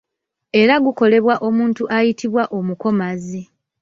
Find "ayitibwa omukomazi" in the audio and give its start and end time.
1.97-3.41